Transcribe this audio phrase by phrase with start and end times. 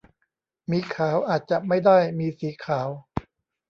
[0.67, 2.89] หมีขาว อาจจะไม่ได้มีสีขาว